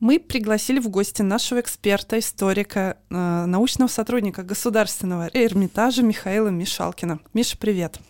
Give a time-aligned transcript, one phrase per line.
[0.00, 7.20] Мы пригласили в гости нашего эксперта, историка, э, научного сотрудника Государственного Эрмитажа Михаила Мишалкина.
[7.34, 8.00] Миша, привет.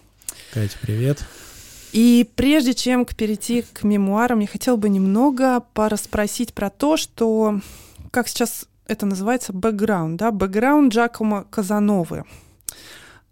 [0.54, 1.24] Катя, привет.
[1.90, 7.60] И прежде чем перейти к мемуарам, я хотела бы немного порасспросить про то, что,
[8.12, 12.24] как сейчас это называется, бэкграунд, да, бэкграунд Джакома Казановы.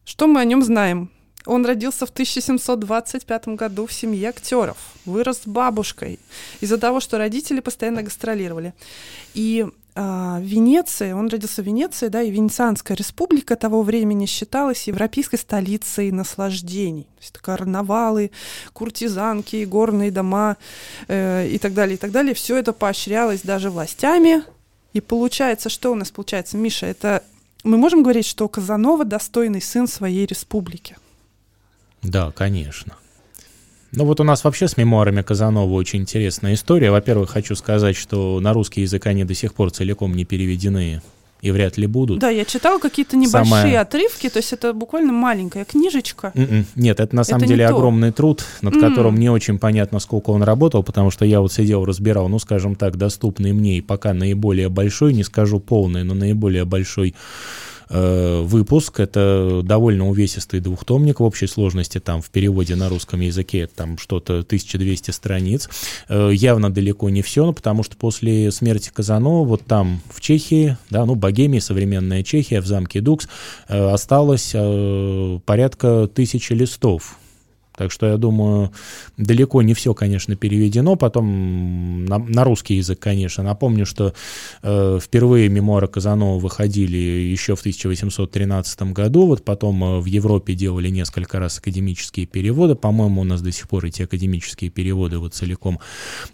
[0.05, 1.13] Что мы о нем знаем?
[1.47, 6.19] Он родился в 1725 году в семье актеров, вырос с бабушкой
[6.61, 8.75] из-за того, что родители постоянно гастролировали.
[9.35, 9.67] И
[10.01, 15.39] а, в Венеции, он родился в Венеции, да, и Венецианская республика того времени считалась европейской
[15.39, 17.03] столицей наслаждений.
[17.03, 18.31] То есть карнавалы,
[18.73, 20.57] куртизанки, горные дома
[21.09, 22.35] э, и так далее, и так далее.
[22.35, 24.45] Все это поощрялось даже властями.
[24.93, 27.25] И получается, что у нас получается, Миша, это
[27.65, 30.97] мы можем говорить, что Казанова достойный сын своей республики?
[32.03, 32.95] Да, конечно.
[33.93, 36.91] Ну вот у нас вообще с мемуарами Казанова очень интересная история.
[36.91, 41.01] Во-первых, хочу сказать, что на русский язык они до сих пор целиком не переведены
[41.41, 42.19] и вряд ли будут.
[42.19, 43.79] Да, я читала какие-то небольшие Самое...
[43.79, 46.33] отрывки, то есть это буквально маленькая книжечка.
[46.35, 46.51] Mm-mm.
[46.51, 46.67] М-м.
[46.75, 48.17] Нет, это на самом это деле огромный то.
[48.17, 48.81] труд, над mm.
[48.81, 52.75] которым не очень понятно, сколько он работал, потому что я вот сидел, разбирал, ну, скажем
[52.75, 57.15] так, доступный мне и пока наиболее большой, не скажу полный, но наиболее большой
[57.91, 59.01] Э, выпуск.
[59.01, 64.41] Это довольно увесистый двухтомник в общей сложности, там в переводе на русском языке там что-то
[64.41, 65.71] 1200 страниц.
[66.09, 70.77] Э, явно далеко не все, но потому что после смерти Казанова вот там в Чехии,
[70.91, 73.27] да, ну Богемия, современная Чехия, в замке Дукс,
[73.69, 74.55] э, осталось
[75.47, 77.17] порядка тысячи листов
[77.79, 78.73] так что я думаю,
[79.17, 80.97] далеко не все, конечно, переведено.
[80.97, 83.45] Потом на, на русский язык, конечно.
[83.45, 84.15] Напомню, что
[84.65, 89.27] э, впервые мемуары Казанова выходили еще в 1813 году.
[89.27, 92.75] Вот потом э, в Европе делали несколько раз академические переводы.
[92.75, 95.79] По-моему, у нас до сих пор эти академические переводы вот целиком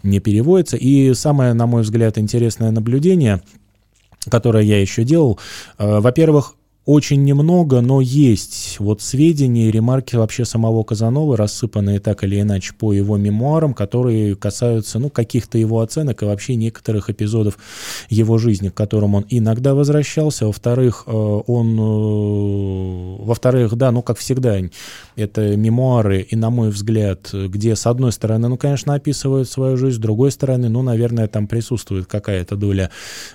[0.01, 0.77] не переводятся.
[0.77, 3.43] И самое, на мой взгляд, интересное наблюдение,
[4.31, 5.39] которое я еще делал,
[5.77, 12.23] э, во-первых, очень немного, но есть вот сведения и ремарки вообще самого Казанова, рассыпанные так
[12.23, 17.57] или иначе по его мемуарам, которые касаются, ну, каких-то его оценок и вообще некоторых эпизодов
[18.09, 20.45] его жизни, к которым он иногда возвращался.
[20.45, 24.59] Во-вторых, э, он, э, во-вторых, да, ну, как всегда,
[25.15, 29.97] это мемуары, и, на мой взгляд, где, с одной стороны, ну, конечно, описывают свою жизнь,
[29.97, 32.91] с другой стороны, ну, наверное, там присутствует какая-то доля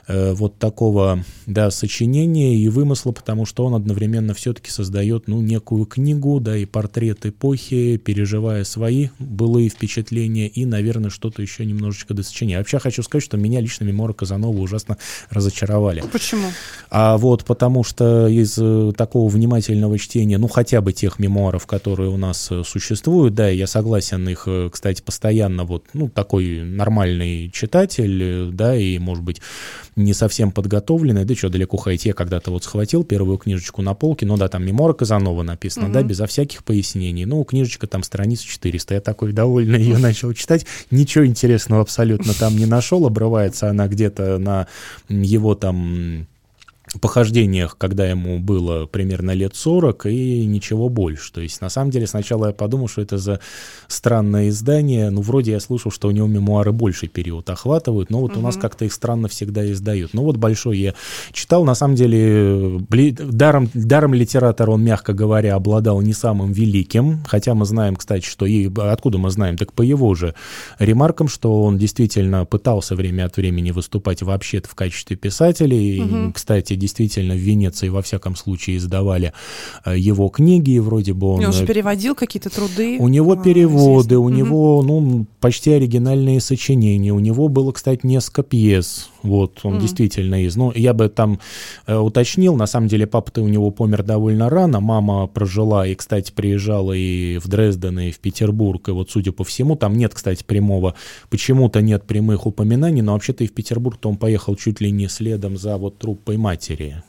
[0.07, 5.41] э, вот такого, да, сочинения и вымысла, потому потому что он одновременно все-таки создает, ну,
[5.41, 12.13] некую книгу, да, и портрет эпохи, переживая свои былые впечатления и, наверное, что-то еще немножечко
[12.13, 12.59] досочиняя.
[12.59, 14.99] Вообще хочу сказать, что меня лично мемуары Казанова ужасно
[15.31, 16.05] разочаровали.
[16.13, 16.49] Почему?
[16.91, 22.11] А вот потому что из э, такого внимательного чтения, ну, хотя бы тех мемуаров, которые
[22.11, 27.51] у нас э, существуют, да, я согласен, их, э, кстати, постоянно вот, ну, такой нормальный
[27.51, 29.41] читатель, да, и, может быть,
[29.97, 34.27] не совсем подготовленный, да что, далеко ходить, я когда-то вот схватил первую книжечку на полке,
[34.27, 35.95] ну да, там мемора Казанова написано, угу.
[35.95, 40.67] да, безо всяких пояснений, ну, книжечка там страниц 400, я такой довольно ее начал читать,
[40.91, 44.67] ничего интересного абсолютно там не нашел, обрывается она где-то на
[45.09, 46.27] его там
[46.99, 51.33] похождениях, когда ему было примерно лет 40, и ничего больше.
[51.33, 53.41] То есть, на самом деле, сначала я подумал, что это за
[53.87, 55.11] странное издание.
[55.11, 58.41] Ну, вроде я слышал, что у него мемуары больший период охватывают, но вот угу.
[58.41, 60.15] у нас как-то их странно всегда издают.
[60.15, 60.95] Ну, вот большой я
[61.33, 61.65] читал.
[61.65, 67.67] На самом деле, даром, даром литератор он, мягко говоря, обладал не самым великим, хотя мы
[67.67, 70.35] знаем, кстати, что и откуда мы знаем, так по его же
[70.79, 75.77] ремаркам, что он действительно пытался время от времени выступать вообще-то в качестве писателя.
[75.77, 76.33] И, угу.
[76.33, 79.33] кстати, действительно в Венеции, во всяком случае, издавали
[79.85, 81.45] э, его книги, и вроде бы он...
[81.45, 82.97] Он же э, переводил какие-то труды.
[82.99, 87.13] У него а, переводы, у него, ну, почти оригинальные сочинения.
[87.13, 89.09] У него было, кстати, несколько пьес.
[89.23, 89.81] Вот, он mm.
[89.81, 90.57] действительно из.
[90.57, 91.39] Ну, я бы там
[91.87, 96.33] э, уточнил, на самом деле папа-то у него помер довольно рано, мама прожила и, кстати,
[96.33, 100.43] приезжала и в Дрезден, и в Петербург, и вот, судя по всему, там нет, кстати,
[100.43, 100.95] прямого,
[101.29, 105.57] почему-то нет прямых упоминаний, но вообще-то и в Петербург-то он поехал чуть ли не следом
[105.57, 106.70] за вот труппой матери.
[106.71, 107.03] Питере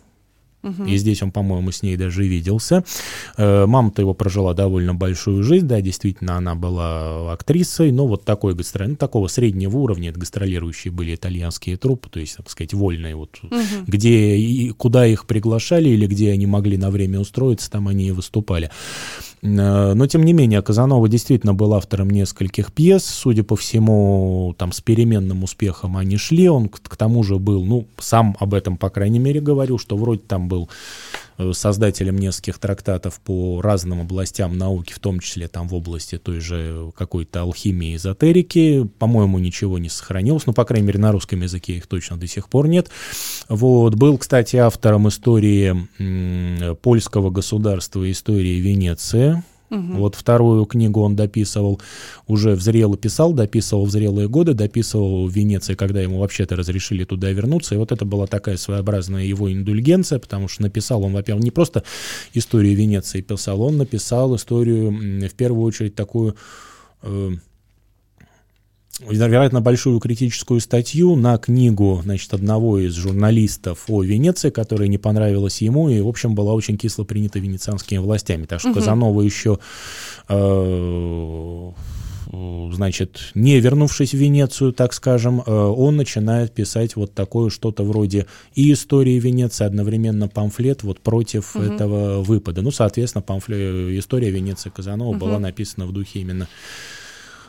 [0.63, 0.85] Угу.
[0.85, 2.83] И здесь он, по-моему, с ней даже виделся.
[3.37, 8.53] Э, мама-то его прожила довольно большую жизнь, да, действительно, она была актрисой, но вот такой
[8.53, 13.15] гастроль, ну, такого среднего уровня, это гастролирующие были итальянские труппы, то есть, так сказать, вольные,
[13.15, 13.55] вот, угу.
[13.87, 18.11] где и куда их приглашали или где они могли на время устроиться, там они и
[18.11, 18.69] выступали.
[19.41, 23.05] Э, но, тем не менее, Казанова действительно был автором нескольких пьес.
[23.05, 26.49] Судя по всему, там с переменным успехом они шли.
[26.49, 30.21] Он к тому же был, ну, сам об этом, по крайней мере, говорил, что вроде
[30.27, 30.69] там был
[31.37, 36.41] э, создателем нескольких трактатов по разным областям науки, в том числе там в области той
[36.41, 38.85] же какой-то алхимии, эзотерики.
[38.99, 42.49] По-моему, ничего не сохранилось, ну, по крайней мере, на русском языке их точно до сих
[42.49, 42.89] пор нет.
[43.47, 43.95] Вот.
[43.95, 45.87] Был, кстати, автором истории
[46.75, 49.41] польского государства, истории Венеции,
[49.71, 49.93] Угу.
[49.93, 51.81] Вот вторую книгу он дописывал
[52.27, 57.31] уже в писал, дописывал в зрелые годы, дописывал в Венеции, когда ему вообще-то разрешили туда
[57.31, 57.75] вернуться.
[57.75, 61.83] И вот это была такая своеобразная его индульгенция, потому что написал он, во-первых, не просто
[62.33, 64.91] историю Венеции писал, он написал историю,
[65.29, 66.35] в первую очередь, такую
[67.03, 67.31] э,
[69.09, 75.61] вероятно, большую критическую статью на книгу значит, одного из журналистов о Венеции, которая не понравилась
[75.61, 78.45] ему и, в общем, была очень кисло принята венецианскими властями.
[78.45, 78.79] Так что угу.
[78.79, 79.59] Казанова еще,
[80.29, 81.71] э,
[82.71, 88.27] значит, не вернувшись в Венецию, так скажем, э, он начинает писать вот такое что-то вроде
[88.55, 91.63] и истории Венеции, одновременно памфлет вот против угу.
[91.63, 92.61] этого выпада.
[92.61, 95.17] Ну, соответственно, памфлет, история Венеции Казанова угу.
[95.17, 96.47] была написана в духе именно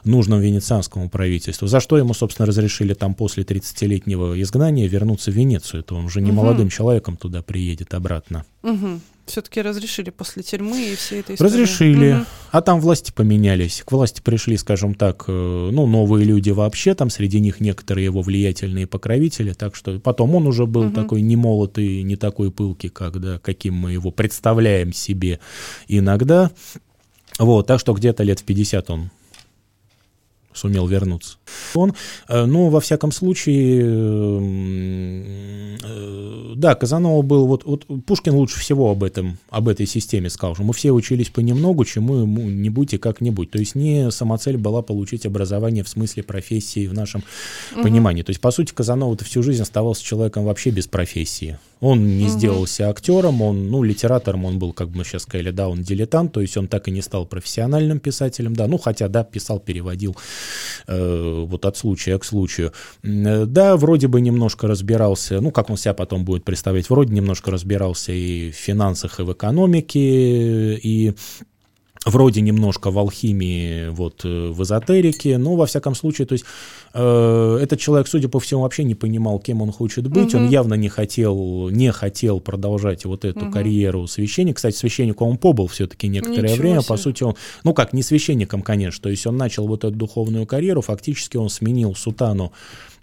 [0.04, 5.82] нужном венецианскому правительству, за что ему, собственно, разрешили там после 30-летнего изгнания вернуться в Венецию.
[5.82, 6.43] То он уже не угу.
[6.43, 8.44] молодым человеком туда приедет обратно.
[8.62, 9.00] Угу.
[9.26, 12.14] Все-таки разрешили после тюрьмы и все это Разрешили.
[12.14, 12.25] Угу.
[12.50, 13.82] А там власти поменялись.
[13.84, 18.22] К власти пришли, скажем так, э, ну, новые люди вообще, там среди них некоторые его
[18.22, 20.94] влиятельные покровители, так что потом он уже был угу.
[20.94, 25.38] такой не молотый, не такой пылкий, когда, каким мы его представляем себе
[25.87, 26.50] иногда.
[27.38, 29.10] Вот, так что где-то лет в 50 он
[30.54, 31.38] сумел вернуться.
[31.75, 31.94] Он,
[32.28, 33.82] э, ну, во всяком случае,
[35.82, 40.54] э, да, Казанова был, вот, вот Пушкин лучше всего об этом, об этой системе сказал,
[40.54, 43.50] что мы все учились понемногу, чему-нибудь и как-нибудь.
[43.50, 47.22] То есть не самоцель была получить образование в смысле профессии в нашем
[47.72, 47.82] угу.
[47.82, 48.22] понимании.
[48.22, 51.58] То есть, по сути, Казанова-то всю жизнь оставался человеком вообще без профессии.
[51.82, 52.32] Он не угу.
[52.32, 56.32] сделался актером, он, ну, литератором он был, как бы мы сейчас сказали, да, он дилетант,
[56.32, 60.17] то есть он так и не стал профессиональным писателем, да, ну, хотя, да, писал, переводил
[60.87, 62.73] э, вот от случая к случаю.
[63.02, 67.50] Э, да, вроде бы немножко разбирался, ну, как он себя потом будет представить, вроде немножко
[67.50, 71.14] разбирался и в финансах, и в экономике, и
[72.04, 76.44] вроде немножко в алхимии, вот э, в эзотерике, но во всяком случае, то есть
[76.94, 80.44] э, этот человек, судя по всему, вообще не понимал, кем он хочет быть, угу.
[80.44, 83.52] он явно не хотел, не хотел продолжать вот эту угу.
[83.52, 84.56] карьеру священника.
[84.56, 86.88] Кстати, священником он побыл все-таки некоторое Ничего время, себе.
[86.88, 90.46] по сути он, ну как, не священником, конечно, то есть он начал вот эту духовную
[90.46, 92.52] карьеру, фактически он сменил сутану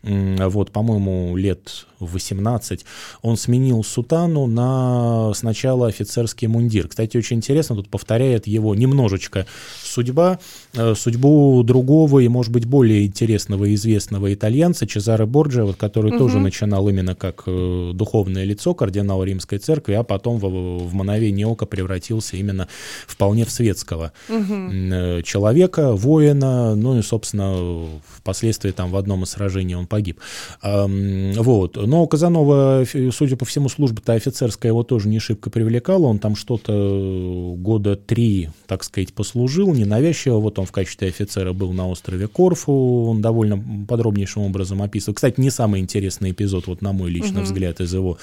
[0.04, 2.86] вот, по-моему, лет 18,
[3.22, 6.88] он сменил сутану на сначала офицерский мундир.
[6.88, 9.46] Кстати, очень интересно, тут повторяет его немножечко
[9.84, 10.40] судьба,
[10.74, 16.12] э, судьбу другого и, может быть, более интересного и известного итальянца Чезаре Борджиа, вот, который
[16.12, 16.20] угу.
[16.20, 20.48] тоже начинал именно как э, духовное лицо кардинала Римской церкви, а потом в,
[20.88, 22.68] в мановение ока превратился именно
[23.08, 25.22] вполне в светского угу.
[25.24, 30.20] человека, воина, ну и, собственно, впоследствии там в одном из сражений он погиб.
[30.64, 31.76] Вот.
[31.76, 36.06] Но Казанова, судя по всему, служба-то офицерская его тоже не шибко привлекала.
[36.06, 40.38] Он там что-то года три, так сказать, послужил, ненавязчиво.
[40.38, 43.08] Вот он в качестве офицера был на острове Корфу.
[43.10, 45.16] Он довольно подробнейшим образом описывал.
[45.16, 47.48] Кстати, не самый интересный эпизод, вот на мой личный угу.
[47.48, 48.18] взгляд, из его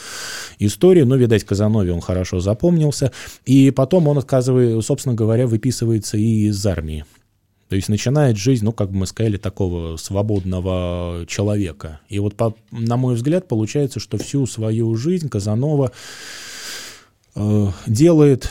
[0.59, 1.03] истории.
[1.03, 3.13] Но, видать, Казанове он хорошо запомнился.
[3.45, 7.05] И потом он, отказывает, собственно говоря, выписывается и из армии.
[7.69, 12.01] То есть начинает жизнь, ну, как бы мы сказали, такого свободного человека.
[12.09, 15.91] И вот, по, на мой взгляд, получается, что всю свою жизнь Казанова
[17.35, 18.49] э, делает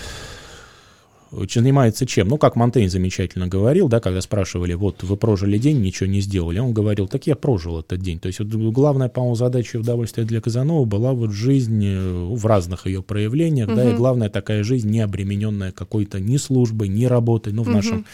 [1.53, 2.27] занимается чем?
[2.27, 6.59] Ну, как Монтейн замечательно говорил, да, когда спрашивали, вот вы прожили день, ничего не сделали.
[6.59, 8.19] Он говорил, так я прожил этот день.
[8.19, 12.45] То есть вот, главная, по-моему, задача и удовольствие для Казанова была вот жизнь э, в
[12.45, 13.75] разных ее проявлениях, угу.
[13.75, 17.75] да, и главная такая жизнь, не обремененная какой-то ни службой, ни работой, ну, в угу.
[17.75, 18.05] нашем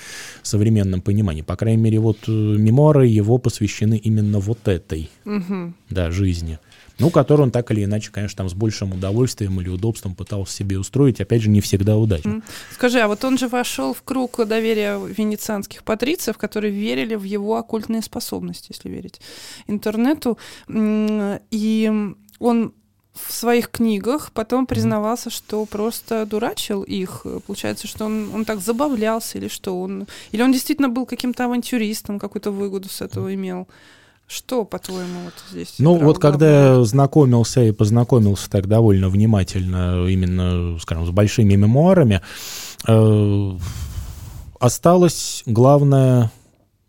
[0.41, 1.41] современном понимании.
[1.41, 5.73] По крайней мере, вот э, мемуары его посвящены именно вот этой, угу.
[5.89, 6.59] да, жизни
[7.01, 10.79] ну, который он так или иначе, конечно, там с большим удовольствием или удобством пытался себе
[10.79, 12.41] устроить, опять же, не всегда удачно.
[12.71, 17.57] Скажи, а вот он же вошел в круг доверия венецианских патрициев, которые верили в его
[17.57, 19.19] оккультные способности, если верить
[19.67, 20.37] интернету,
[20.69, 21.91] и
[22.39, 22.73] он
[23.13, 27.25] в своих книгах потом признавался, что просто дурачил их.
[27.45, 30.07] Получается, что он, он так забавлялся, или что он...
[30.31, 33.67] Или он действительно был каким-то авантюристом, какую-то выгоду с этого имел.
[34.31, 35.75] Что, по-твоему, вот здесь?
[35.77, 42.21] Ну, вот когда я знакомился и познакомился так довольно внимательно именно, скажем, с большими мемуарами,
[42.87, 43.57] э,
[44.57, 46.31] осталось главное,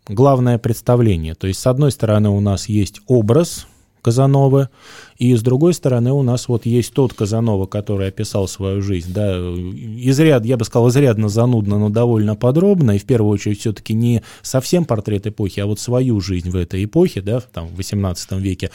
[0.07, 1.35] главное представление.
[1.35, 3.67] То есть, с одной стороны, у нас есть образ
[4.03, 4.69] Казановы,
[5.17, 9.37] и с другой стороны у нас вот есть тот Казанова, который описал свою жизнь, да,
[9.37, 14.21] изряд, я бы сказал, изрядно занудно, но довольно подробно, и в первую очередь все-таки не
[14.41, 18.69] совсем портрет эпохи, а вот свою жизнь в этой эпохе, да, там, в XVIII веке,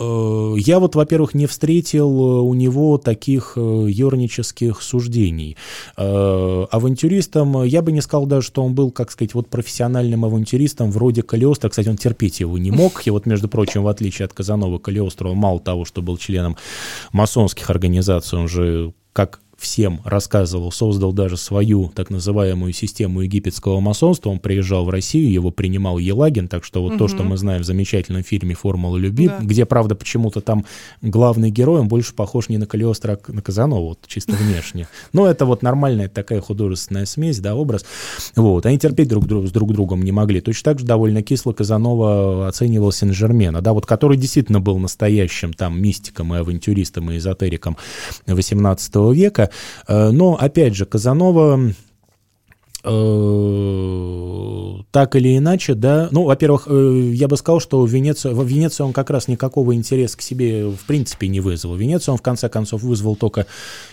[0.00, 5.56] я вот, во-первых, не встретил э, у него таких э, юрнических суждений.
[5.96, 11.22] Авантюристом, я бы не сказал даже, что он был, как сказать, вот профессиональным авантюристом вроде
[11.22, 11.68] Калиостро.
[11.68, 13.06] Кстати, он терпеть его не мог.
[13.06, 16.56] И вот, между прочим, в отличие от Казанова, Калиостро мало того, что был членом
[17.12, 24.30] масонских организаций, он же как всем рассказывал, создал даже свою так называемую систему египетского масонства.
[24.30, 26.98] Он приезжал в Россию, его принимал Елагин, так что вот угу.
[26.98, 29.38] то, что мы знаем в замечательном фильме «Формула любви», да.
[29.40, 30.64] где, правда, почему-то там
[31.02, 34.88] главный герой, он больше похож не на Калиостро, а на Казанова, вот чисто внешне.
[35.12, 37.84] Но это вот нормальная такая художественная смесь, да, образ.
[38.36, 40.40] Вот, они терпеть друг друга с друг другом не могли.
[40.40, 45.80] Точно так же довольно кисло Казанова оценивал Сен-Жермена, да, вот который действительно был настоящим там
[45.82, 47.76] мистиком и авантюристом и эзотериком
[48.26, 49.47] XVIII века,
[49.88, 51.72] но, опять же, Казанова Э,
[54.92, 58.86] так или иначе, да, ну, во-первых, э, я бы сказал, что в Венецию, в Венецию
[58.86, 61.74] он как раз никакого интереса к себе в принципе не вызвал.
[61.74, 63.46] В Венецию он в конце концов вызвал только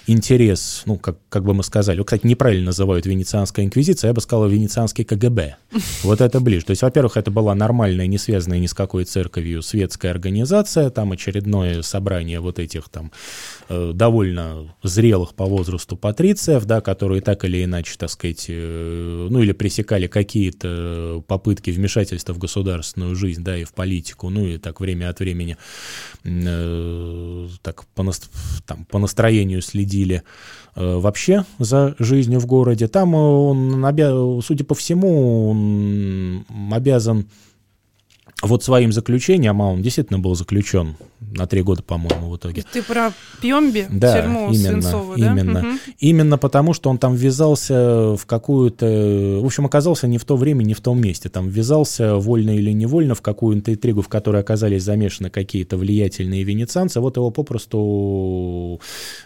[0.06, 4.48] интерес, ну, как, как бы мы сказали, кстати, неправильно называют Венецианская инквизиция, я бы сказал
[4.48, 5.56] Венецианский КГБ.
[6.04, 6.65] Вот это ближе.
[6.65, 11.12] То есть, во-первых, это была нормальная, не связанная ни с какой церковью светская организация, там
[11.12, 13.12] очередное собрание вот этих там
[13.70, 18.75] э, довольно зрелых по возрасту патрициев, да, которые так или иначе, так сказать, Э,
[19.29, 24.58] ну или пресекали какие-то попытки вмешательства в государственную жизнь, да, и в политику, ну и
[24.58, 25.58] так время от времени
[26.24, 28.05] э, так по,
[28.65, 30.24] там, по настроению следили
[30.75, 32.88] э, вообще за жизнью в городе.
[32.88, 37.27] Там он, судя по всему, он обязан
[38.41, 40.96] вот своим заключением, а он действительно был заключен
[41.32, 42.63] на три года, по-моему, в итоге.
[42.72, 45.32] Ты про Пьемби, да, тюрьму именно, Свинцову, да?
[45.32, 45.67] Именно, угу.
[46.00, 48.86] именно потому, что он там ввязался в какую-то...
[49.41, 51.29] В общем, оказался не в то время, не в том месте.
[51.29, 57.00] Там ввязался, вольно или невольно, в какую-то интригу, в которой оказались замешаны какие-то влиятельные венецианцы.
[57.00, 58.79] Вот его попросту...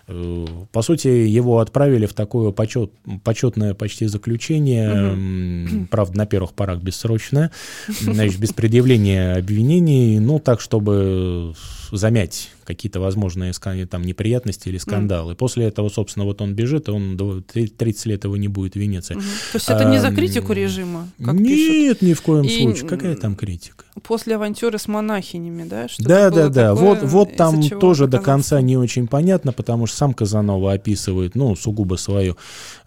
[0.07, 2.91] Э, по сути, его отправили в такое почет,
[3.23, 5.87] почетное почти заключение, угу.
[5.89, 7.51] правда, на первых порах бессрочное,
[7.87, 11.53] значит, без предъявления обвинений, ну, так, чтобы
[11.97, 13.53] замять какие-то возможные
[13.89, 15.33] там неприятности или скандалы.
[15.33, 15.35] Mm.
[15.35, 19.15] После этого, собственно, вот он бежит, и он 30 лет его не будет в Венеции.
[19.15, 19.21] Mm.
[19.21, 22.01] То есть это а, не за критику режима, как Нет, пишут?
[22.01, 22.87] ни в коем и случае.
[22.87, 23.85] Какая там критика?
[24.03, 25.87] После авантюры с монахинями, да?
[25.99, 26.75] Да, да, да.
[26.75, 31.55] Вот, вот там тоже до конца не очень понятно, потому что сам Казанова описывает, ну,
[31.55, 32.35] сугубо свое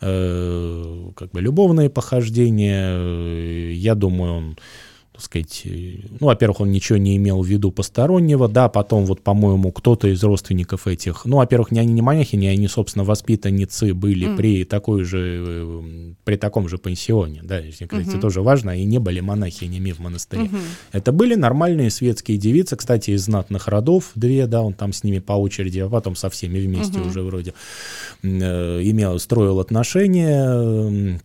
[0.00, 3.75] э, как бы любовное похождение.
[3.75, 4.56] Я думаю, он
[5.23, 9.23] так сказать, э, ну, во-первых, он ничего не имел в виду постороннего, да, потом вот,
[9.23, 14.29] по-моему, кто-то из родственников этих, ну, во-первых, не они не монахини, они, собственно, воспитанницы были
[14.29, 14.37] mm.
[14.37, 18.21] при такой же, э, при таком же пансионе, да, кстати, mm-hmm.
[18.21, 20.45] тоже важно, и не были монахинями в монастыре.
[20.45, 20.61] Mm-hmm.
[20.93, 25.21] Это были нормальные светские девицы, кстати, из знатных родов, две, да, он там с ними
[25.21, 27.09] по очереди, а потом со всеми вместе mm-hmm.
[27.09, 27.55] уже вроде
[28.23, 28.26] э,
[28.83, 31.21] имел, строил отношения,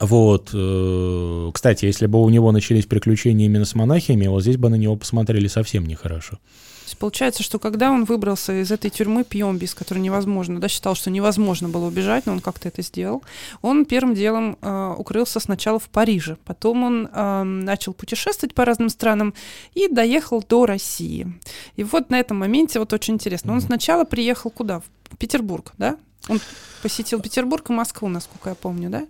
[0.00, 4.68] вот, э, кстати, если бы у него начались приключения именно с монахиями, вот здесь бы
[4.68, 6.38] на него посмотрели совсем нехорошо.
[6.84, 10.68] То есть получается, что когда он выбрался из этой тюрьмы Пьемби, из которой невозможно, да,
[10.68, 13.22] считал, что невозможно было убежать, но он как-то это сделал,
[13.62, 18.90] он первым делом э, укрылся сначала в Париже, потом он э, начал путешествовать по разным
[18.90, 19.32] странам
[19.72, 21.32] и доехал до России.
[21.76, 23.54] И вот на этом моменте вот очень интересно.
[23.54, 24.80] Он сначала приехал куда?
[24.80, 25.96] В Петербург, да?
[26.28, 26.38] Он
[26.82, 29.06] посетил Петербург и Москву, насколько я помню, да?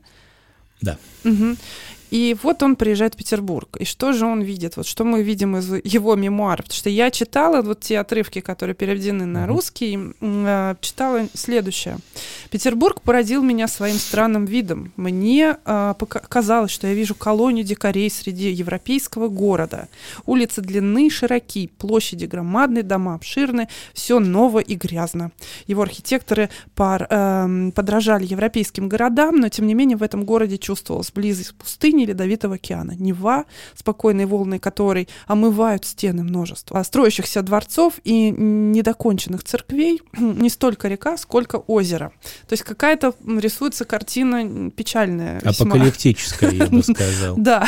[0.84, 0.98] Да.
[1.24, 1.56] Угу.
[2.14, 3.76] И вот он приезжает в Петербург.
[3.80, 4.76] И что же он видит?
[4.76, 6.66] Вот что мы видим из его мемуаров?
[6.66, 11.98] Потому что я читала вот те отрывки, которые переведены на русский, э, читала следующее.
[12.50, 14.92] Петербург породил меня своим странным видом.
[14.94, 15.94] Мне э,
[16.28, 19.88] казалось, что я вижу колонию дикарей среди европейского города.
[20.24, 25.32] Улицы длинны и широки, площади громадные, дома обширны, все ново и грязно.
[25.66, 31.10] Его архитекторы пар, э, подражали европейским городам, но тем не менее в этом городе чувствовалась
[31.10, 32.92] близость пустыни Ледовитого океана.
[32.92, 33.44] Нева,
[33.74, 41.56] спокойные волны которой омывают стены множества строящихся дворцов и недоконченных церквей, не столько река, сколько
[41.56, 42.12] озеро.
[42.48, 45.40] То есть какая-то рисуется картина печальная.
[45.40, 47.36] Апокалиптическая, я бы сказал.
[47.44, 47.66] Да.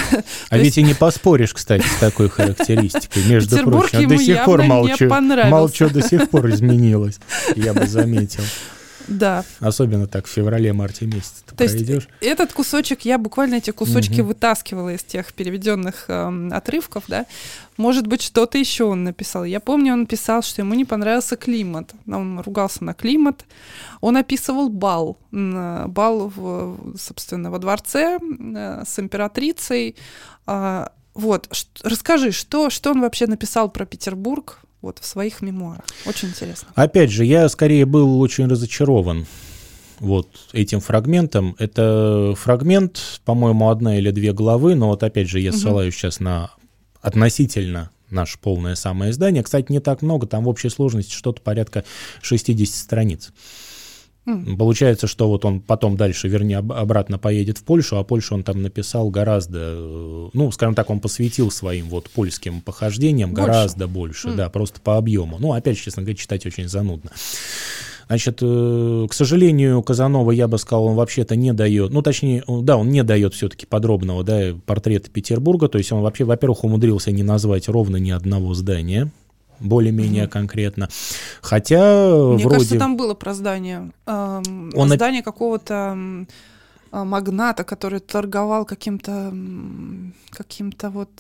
[0.49, 4.09] А ведь и не поспоришь, кстати, с такой характеристикой, между прочим.
[4.09, 5.09] До сих пор молчу.
[5.49, 7.19] Молчу, до сих пор изменилось,
[7.57, 8.45] я бы заметил.
[9.09, 9.45] Да.
[9.61, 12.09] Особенно так в феврале-марте месяце ты То пройдешь.
[12.21, 14.29] Есть этот кусочек, я буквально эти кусочки угу.
[14.29, 17.27] вытаскивала из тех переведенных э, отрывков, да.
[17.77, 19.45] Может быть, что-то еще он написал.
[19.45, 21.93] Я помню, он писал, что ему не понравился климат.
[22.07, 23.45] Он ругался на климат.
[24.01, 25.19] Он описывал бал.
[25.31, 29.97] Бал, в, собственно, во дворце э, с императрицей.
[30.47, 31.49] А, вот,
[31.83, 35.85] расскажи, что, что он вообще написал про Петербург вот в своих мемуарах?
[36.07, 36.69] Очень интересно.
[36.75, 39.26] Опять же, я скорее был очень разочарован
[39.99, 41.57] вот этим фрагментом.
[41.59, 45.59] Это фрагмент, по-моему, одна или две главы, но вот опять же я угу.
[45.59, 46.50] ссылаюсь сейчас на
[47.00, 49.43] относительно наше полное самое издание.
[49.43, 51.85] Кстати, не так много, там в общей сложности что-то порядка
[52.23, 53.33] 60 страниц.
[54.26, 54.56] Mm.
[54.56, 58.61] Получается, что вот он потом дальше, вернее, обратно поедет в Польшу, а Польшу он там
[58.61, 59.76] написал гораздо,
[60.33, 63.47] ну, скажем так, он посвятил своим вот польским похождениям больше.
[63.47, 64.35] гораздо больше, mm.
[64.35, 65.37] да, просто по объему.
[65.38, 67.12] Ну, опять, честно говоря, читать очень занудно.
[68.09, 72.76] Значит, э, к сожалению, Казанова, я бы сказал, он вообще-то не дает, ну, точнее, да,
[72.76, 77.25] он не дает все-таки подробного, да, портрета Петербурга, то есть он вообще, во-первых, умудрился не
[77.25, 79.11] назвать ровно ни одного здания,
[79.61, 80.33] более-менее угу.
[80.33, 80.89] конкретно.
[81.41, 82.49] Хотя Мне вроде...
[82.49, 83.91] кажется, там было про здание.
[84.07, 85.97] Эм, Он здание какого-то
[86.93, 89.33] э, магната, который торговал каким-то
[90.31, 91.11] каким-то вот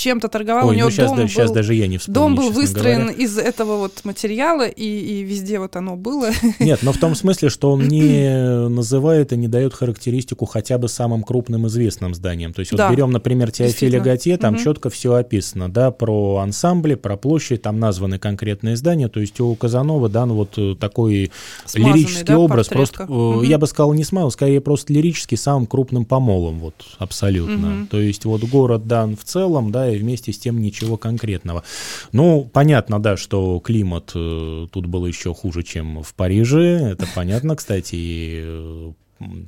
[0.00, 0.68] чем-то торговал.
[0.68, 2.50] Ой, у него ну сейчас, дом да, был, сейчас даже я не вспомню, Дом был
[2.50, 3.24] выстроен говоря.
[3.24, 6.30] из этого вот материала, и, и везде вот оно было.
[6.58, 10.88] Нет, но в том смысле, что он не называет и не дает характеристику хотя бы
[10.88, 12.52] самым крупным известным зданиям.
[12.52, 14.62] То есть да, вот берем, например, Теофиля Готье, там угу.
[14.62, 19.08] четко все описано, да, про ансамбли, про площадь, там названы конкретные здания.
[19.08, 21.30] То есть у Казанова дан вот э, такой
[21.66, 22.68] Смазанный, лирический да, образ.
[22.68, 23.42] Просто, угу.
[23.42, 27.80] я бы сказал, не смазан, скорее просто лирический самым крупным помолом, вот абсолютно.
[27.80, 27.86] Угу.
[27.90, 31.64] То есть вот город дан в целом, да, и вместе с тем ничего конкретного.
[32.12, 37.56] Ну, понятно, да, что климат э, тут был еще хуже, чем в Париже, это понятно,
[37.56, 38.92] кстати, и э,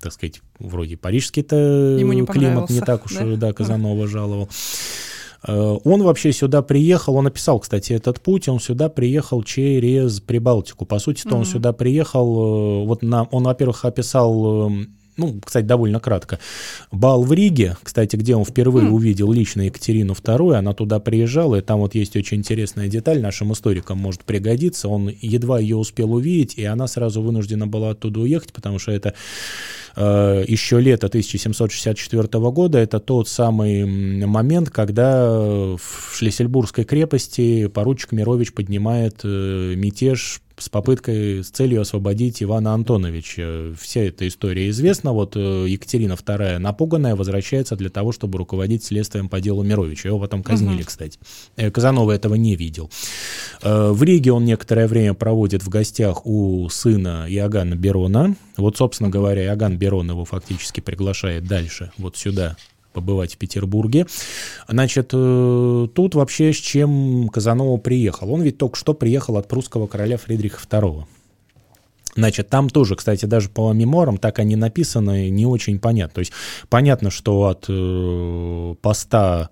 [0.00, 1.96] так сказать, вроде парижский-то
[2.30, 4.48] климат не так уж, да, да Казанова жаловал.
[5.46, 10.84] Э, он вообще сюда приехал, он описал, кстати, этот путь, он сюда приехал через Прибалтику.
[10.84, 11.38] По сути-то mm-hmm.
[11.38, 16.38] он сюда приехал, вот на, он, во-первых, описал эм, ну, кстати, довольно кратко.
[16.90, 18.90] Бал в Риге, кстати, где он впервые mm.
[18.90, 23.52] увидел лично Екатерину II, она туда приезжала, и там вот есть очень интересная деталь, нашим
[23.52, 24.88] историкам может пригодиться.
[24.88, 29.14] Он едва ее успел увидеть, и она сразу вынуждена была оттуда уехать, потому что это
[29.96, 33.84] э, еще лето 1764 года, это тот самый
[34.26, 42.42] момент, когда в Шлиссельбургской крепости поручик Мирович поднимает э, мятеж с попыткой, с целью освободить
[42.42, 43.74] Ивана Антоновича.
[43.78, 45.12] Вся эта история известна.
[45.12, 50.08] Вот э, Екатерина II, напуганная, возвращается для того, чтобы руководить следствием по делу Мировича.
[50.08, 50.86] Его потом казнили, угу.
[50.86, 51.18] кстати.
[51.56, 52.90] Э, Казанова этого не видел.
[53.62, 58.36] Э, в Риге он некоторое время проводит в гостях у сына Иоганна Берона.
[58.56, 62.56] Вот, собственно говоря, Иоганн Берон его фактически приглашает дальше, вот сюда,
[62.92, 64.06] побывать в Петербурге.
[64.68, 68.32] Значит, э, тут вообще с чем Казанова приехал?
[68.32, 71.04] Он ведь только что приехал от прусского короля Фридриха II.
[72.14, 76.14] Значит, там тоже, кстати, даже по мемуарам так они написаны, не очень понятно.
[76.14, 76.32] То есть
[76.68, 79.48] понятно, что от э, поста,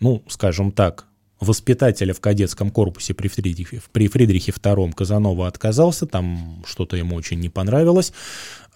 [0.00, 1.06] ну, скажем так,
[1.40, 7.40] воспитателя в кадетском корпусе при Фридрихе, при Фридрихе II Казанова отказался, там что-то ему очень
[7.40, 8.12] не понравилось.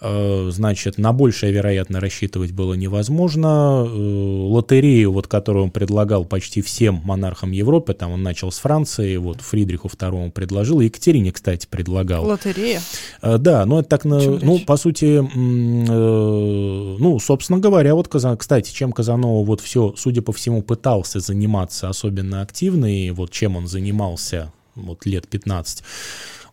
[0.01, 3.85] Э, значит, на большее, вероятно, рассчитывать было невозможно.
[3.85, 9.17] Э, лотерею, вот, которую он предлагал почти всем монархам Европы, там он начал с Франции,
[9.17, 12.27] вот Фридриху II предложил, Екатерине, кстати, предлагал.
[12.27, 12.81] Лотерея?
[13.23, 19.45] Э, да, но это так, ну, по сути, ну, собственно говоря, вот, кстати, чем Казанова
[19.45, 25.07] вот все, судя по всему, пытался заниматься особенно активно, и вот чем он занимался вот
[25.07, 25.83] лет 15,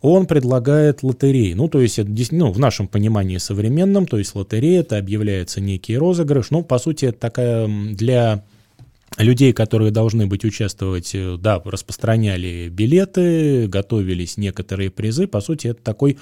[0.02, 1.54] он предлагает лотереи.
[1.54, 5.98] Ну, то есть, это, ну, в нашем понимании современном, то есть лотерея, это объявляется некий
[5.98, 6.52] розыгрыш.
[6.52, 8.44] Ну, по сути, это такая для
[9.18, 15.28] людей, которые должны быть участвовать, э, да, распространяли билеты, готовились некоторые призы.
[15.28, 16.18] По сути, это такой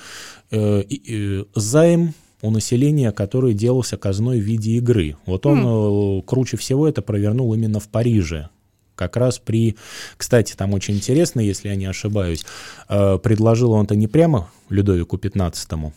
[0.52, 5.16] э, э, займ у населения, который делался казной в виде игры.
[5.26, 6.24] Вот он mm.
[6.24, 8.50] круче всего это провернул именно в Париже
[9.04, 9.76] как раз при...
[10.18, 12.46] Кстати, там очень интересно, если я не ошибаюсь,
[12.90, 15.92] э, предложил он это не прямо Людовику XV,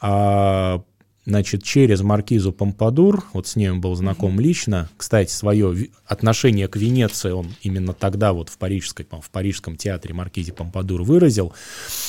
[0.00, 0.82] а
[1.30, 4.42] значит, через маркизу Помпадур, вот с он был знаком mm-hmm.
[4.42, 10.12] лично, кстати, свое отношение к Венеции он именно тогда вот в, парижской, в Парижском театре
[10.12, 11.52] маркизе Помпадур выразил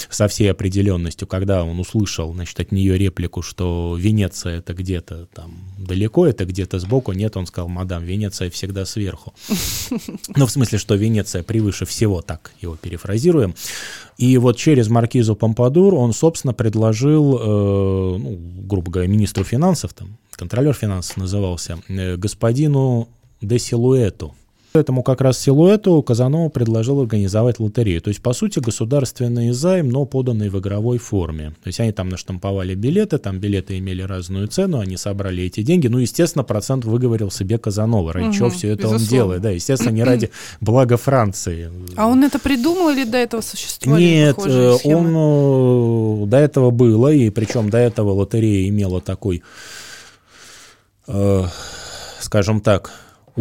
[0.10, 5.56] со всей определенностью, когда он услышал, значит, от нее реплику, что Венеция это где-то там
[5.78, 9.34] далеко, это где-то сбоку, нет, он сказал, мадам, Венеция всегда сверху.
[10.36, 13.54] Ну, в смысле, что Венеция превыше всего, так его перефразируем.
[14.22, 20.18] И вот через маркизу Помпадур он, собственно, предложил, э, ну, грубо говоря, министру финансов, там,
[20.32, 23.08] контролер финансов назывался, э, господину
[23.42, 24.36] де Силуэту,
[24.74, 28.02] Этому как раз силуэту Казанова предложил организовать лотерею.
[28.02, 31.50] То есть, по сути, государственный займ, но поданный в игровой форме.
[31.62, 35.88] То есть, они там наштамповали билеты, там билеты имели разную цену, они собрали эти деньги.
[35.88, 38.14] Ну, естественно, процент выговорил себе Казанова.
[38.14, 39.04] Ради угу, чего все это безусловно.
[39.04, 39.42] он делает.
[39.42, 40.30] Да, естественно, не ради
[40.62, 41.70] блага Франции.
[41.98, 47.12] А он это придумал или до этого существовали Нет, э, он э, до этого было,
[47.12, 49.44] и причем до этого лотерея имела такой,
[51.08, 51.44] э,
[52.22, 52.92] скажем так,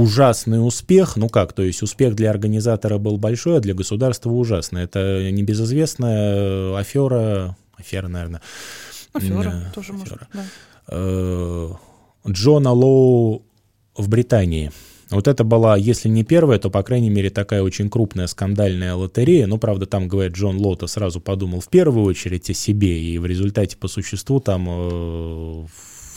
[0.01, 4.83] ужасный успех, ну как, то есть успех для организатора был большой, а для государства ужасный.
[4.83, 8.43] Это небезызвестная афера, афера, наверное.
[9.13, 9.99] Афера, э, тоже афера.
[9.99, 10.45] может, да.
[10.89, 11.71] Э,
[12.29, 13.43] Джона Лоу
[13.97, 14.73] в Британии.
[15.11, 19.49] Вот это была, если не первая, то, по крайней мере, такая очень крупная скандальная лотерея.
[19.49, 23.27] Ну, правда, там, говорит, Джон Лота сразу подумал в первую очередь о себе, и в
[23.27, 25.67] результате, по существу, там э,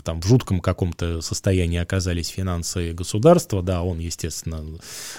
[0.03, 4.63] там в жутком каком-то состоянии оказались финансы государства, да, он, естественно,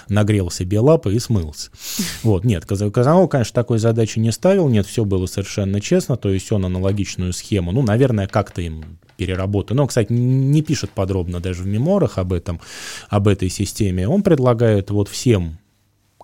[0.07, 1.71] нагрел себе лапы и смылся.
[2.23, 6.51] Вот, нет, Казанов, конечно, такой задачи не ставил, нет, все было совершенно честно, то есть
[6.51, 9.77] он аналогичную схему, ну, наверное, как-то им переработан.
[9.77, 12.59] Но, кстати, не пишет подробно даже в меморах об этом,
[13.09, 14.07] об этой системе.
[14.07, 15.57] Он предлагает вот всем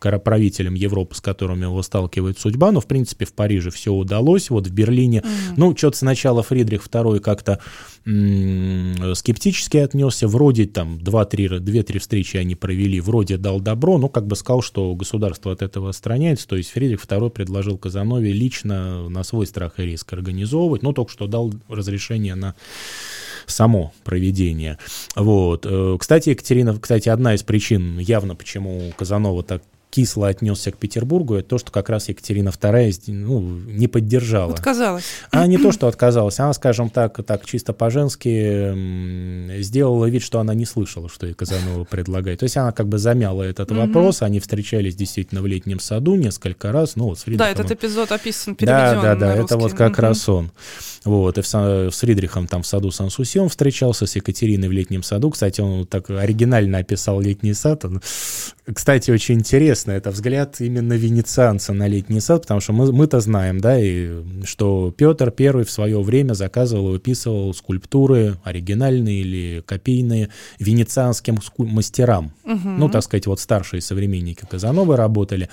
[0.01, 4.67] правителям Европы, с которыми его сталкивает судьба, но, в принципе, в Париже все удалось, вот
[4.67, 5.53] в Берлине, mm-hmm.
[5.57, 7.59] ну, что-то сначала Фридрих II как-то
[8.05, 14.35] м- скептически отнесся, вроде там 2-3 встречи они провели, вроде дал добро, но как бы
[14.35, 19.45] сказал, что государство от этого отстраняется, то есть Фридрих II предложил Казанове лично на свой
[19.45, 22.55] страх и риск организовывать, но только что дал разрешение на
[23.45, 24.77] само проведение.
[25.15, 25.65] Вот.
[25.69, 31.35] Э, кстати, Екатерина, кстати, одна из причин явно, почему Казанова так кисло отнесся к Петербургу,
[31.35, 34.53] это то, что как раз Екатерина II ну, не поддержала.
[34.53, 35.03] Отказалась.
[35.31, 40.53] А не то, что отказалась, она, скажем так, так чисто по-женски сделала вид, что она
[40.53, 42.39] не слышала, что ей Казанова предлагает.
[42.39, 46.71] То есть она как бы замяла этот вопрос, они встречались действительно в летнем саду несколько
[46.71, 46.95] раз.
[46.95, 50.27] Ну, вот с да, этот эпизод описан, переведен Да, да, да, это вот как раз
[50.29, 50.51] он.
[51.03, 55.01] Вот, и в, с Фридрихом там в саду Сан-Суси он встречался, с Екатериной в летнем
[55.01, 55.31] саду.
[55.31, 57.85] Кстати, он так оригинально описал летний сад.
[57.85, 58.01] Он,
[58.71, 63.59] кстати, очень интересно, это взгляд именно венецианца на летний сад, потому что мы, мы-то знаем,
[63.59, 64.11] да, и
[64.43, 72.33] что Петр Первый в свое время заказывал и выписывал скульптуры оригинальные или копийные венецианским мастерам.
[72.43, 72.69] Угу.
[72.69, 75.49] Ну, так сказать, вот старшие современники Казановы работали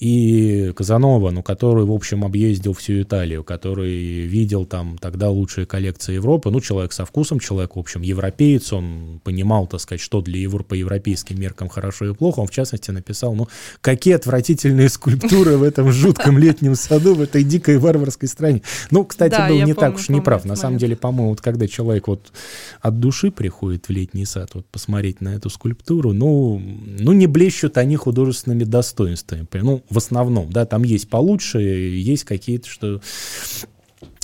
[0.00, 6.14] и Казанова, ну, который, в общем, объездил всю Италию, который видел там тогда лучшие коллекции
[6.14, 10.40] Европы, ну, человек со вкусом, человек, в общем, европеец, он понимал, так сказать, что для
[10.40, 13.48] Европы по европейским меркам хорошо и плохо, он, в частности, написал, ну,
[13.80, 18.62] какие отвратительные скульптуры в этом жутком летнем саду, в этой дикой варварской стране.
[18.90, 20.44] Ну, кстати, был не так уж неправ.
[20.46, 22.32] На самом деле, по-моему, вот когда человек вот
[22.80, 27.76] от души приходит в летний сад, вот посмотреть на эту скульптуру, ну, ну не блещут
[27.76, 29.46] они художественными достоинствами.
[29.52, 33.00] Ну, в основном, да, там есть получше, есть какие-то, что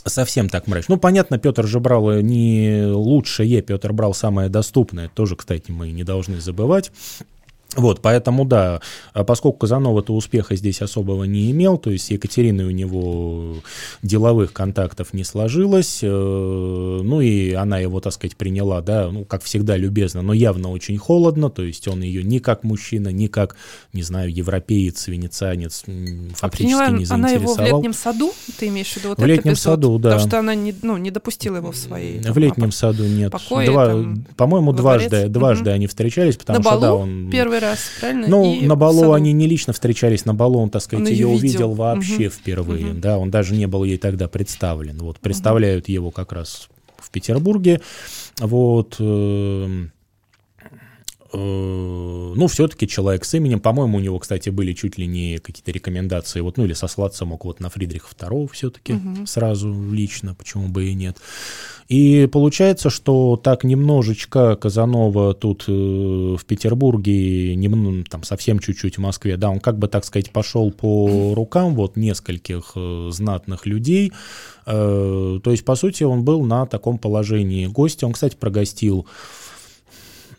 [0.04, 0.94] совсем так мрачно.
[0.94, 6.04] Ну, понятно, Петр же брал не лучшее, Петр брал самое доступное, тоже, кстати, мы не
[6.04, 6.92] должны забывать.
[7.76, 8.80] Вот, поэтому, да,
[9.12, 13.56] а поскольку Казанова-то успеха здесь особого не имел, то есть с Екатериной у него
[14.02, 19.42] деловых контактов не сложилось, э, ну и она его, так сказать, приняла, да, ну, как
[19.42, 23.56] всегда, любезно, но явно очень холодно, то есть он ее ни как мужчина, ни как,
[23.92, 25.84] не знаю, европеец, венецианец
[26.34, 27.18] фактически а не заинтересовал.
[27.18, 30.10] она его в летнем саду, ты имеешь в виду вот В летнем эпизод, саду, да.
[30.10, 32.20] Потому что она не, ну, не допустила его в своей...
[32.20, 33.32] В летнем саду нет.
[33.32, 33.94] Покое, Два,
[34.36, 35.74] по-моему, дважды, дважды угу.
[35.74, 37.30] они встречались, потому На что, балу да, он...
[37.30, 37.65] первый раз,
[38.00, 38.28] правильно?
[38.28, 41.20] Ну, и на балу они не лично встречались, на балу он, так сказать, он ее,
[41.20, 42.34] ее увидел вообще угу.
[42.34, 43.00] впервые, угу.
[43.00, 44.98] да, он даже не был ей тогда представлен.
[44.98, 45.92] Вот представляют угу.
[45.92, 47.80] его как раз в Петербурге,
[48.38, 48.96] вот.
[48.98, 49.86] Э,
[51.36, 53.60] ну, все-таки человек с именем.
[53.60, 57.44] По-моему, у него, кстати, были чуть ли не какие-то рекомендации, вот, ну, или сослаться мог
[57.44, 59.26] вот на Фридриха II все-таки угу.
[59.26, 61.18] сразу лично, почему бы и нет.
[61.88, 69.00] И получается, что так немножечко Казанова тут э, в Петербурге, нем, там совсем чуть-чуть в
[69.00, 74.12] Москве, да, он как бы, так сказать, пошел по рукам вот нескольких э, знатных людей.
[74.66, 78.06] Э, то есть, по сути, он был на таком положении гостя.
[78.06, 79.06] Он, кстати, прогостил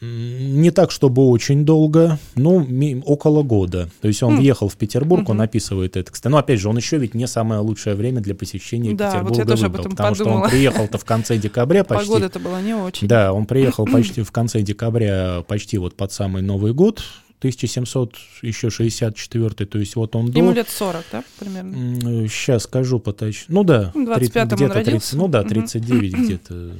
[0.02, 2.66] не так, чтобы очень долго, но
[3.06, 3.90] около года.
[4.02, 4.38] То есть он mm.
[4.38, 5.32] въехал в Петербург, mm-hmm.
[5.32, 6.12] он описывает это.
[6.12, 9.30] Кстати, но опять же, он еще ведь не самое лучшее время для посещения да, Петербурга
[9.30, 10.38] вот я тоже выбрал, об этом потому подумала.
[10.38, 12.08] что он приехал-то в конце декабря почти.
[12.08, 13.08] Погода-то была не очень.
[13.08, 17.02] Да, он приехал почти в конце декабря, почти вот под самый Новый год,
[17.40, 20.40] 1700 еще 64 то есть вот он до...
[20.40, 22.28] Ему лет 40, да, примерно?
[22.28, 23.46] Сейчас скажу поточнее.
[23.50, 26.24] Ну да, 30, где-то 30, ну да, 39 угу.
[26.24, 26.72] где-то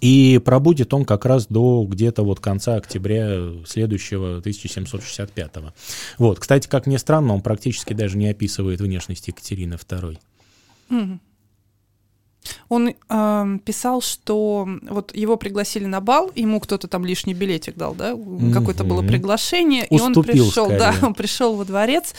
[0.00, 5.72] и пробудет он как раз до где-то вот конца октября следующего 1765 -го.
[6.18, 10.18] Вот, кстати, как ни странно, он практически даже не описывает внешность Екатерины II.
[12.68, 17.94] Он э, писал, что вот его пригласили на бал, ему кто-то там лишний билетик дал,
[17.94, 18.16] да,
[18.52, 20.78] какое-то было приглашение, Уступил, и он пришел, скорее.
[20.78, 22.14] да, он пришел во дворец,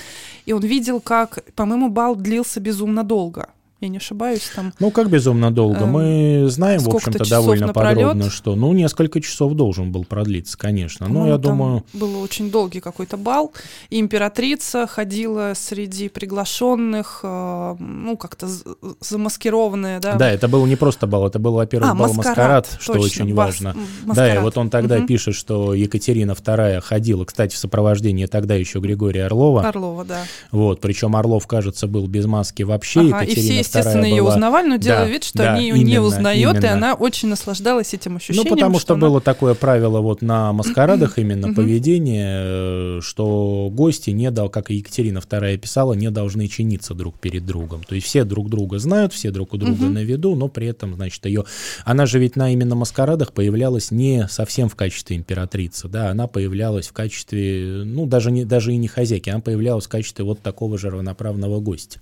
[0.45, 3.49] и он видел, как, по-моему, бал длился безумно долго
[3.80, 4.74] я не ошибаюсь там.
[4.80, 5.82] Ну, как безумно долго?
[5.82, 11.08] Э, Мы знаем, в общем-то, довольно подробно, что, ну, несколько часов должен был продлиться, конечно.
[11.08, 11.84] Но я думаю...
[11.94, 13.54] Был очень долгий какой-то бал,
[13.90, 18.48] и императрица ходила среди приглашенных, э, ну, как-то
[19.00, 20.16] замаскированная, да?
[20.16, 23.36] Да, это был не просто бал, это был, во-первых, а, бал маскарад, что точно, очень
[23.36, 23.76] бас, важно.
[24.06, 24.34] Маскарад.
[24.34, 25.06] Да, и вот он тогда угу.
[25.06, 29.68] пишет, что Екатерина II ходила, кстати, в сопровождении тогда еще Григория Орлова.
[29.68, 30.24] Орлова, да.
[30.52, 33.02] Вот, причем Орлов, кажется, был без маски вообще.
[33.02, 34.34] Ага, Екатерина естественно, ее была...
[34.34, 36.65] узнавали, но делала да, вид, что да, они ее именно, не узнает, именно.
[36.65, 38.45] и она очень наслаждалась этим ощущением.
[38.49, 39.08] Ну, потому что, что она...
[39.08, 45.19] было такое правило вот на маскарадах именно поведение, что гости не дал, как и Екатерина
[45.19, 47.84] II писала, не должны чиниться друг перед другом.
[47.84, 50.95] То есть все друг друга знают, все друг у друга на виду, но при этом,
[50.95, 51.45] значит, ее...
[51.86, 56.88] Она же ведь на именно маскарадах появлялась не совсем в качестве императрицы, да, она появлялась
[56.88, 60.77] в качестве, ну, даже, не, даже и не хозяйки, она появлялась в качестве вот такого
[60.77, 61.99] же равноправного гостя.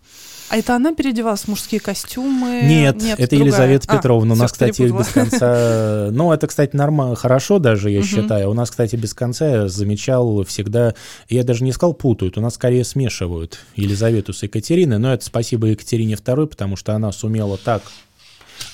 [0.49, 2.61] А это она переодевалась в мужские костюмы?
[2.63, 3.39] Нет, Нет это другая.
[3.39, 4.33] Елизавета а, Петровна.
[4.33, 5.03] У нас, кстати, перепутала.
[5.03, 6.09] без конца...
[6.11, 8.49] Ну, это, кстати, нормально, хорошо даже, я считаю.
[8.51, 10.93] У нас, кстати, без конца я замечал всегда...
[11.29, 14.99] Я даже не сказал путают, у нас скорее смешивают Елизавету с Екатериной.
[14.99, 17.81] Но это спасибо Екатерине II, потому что она сумела так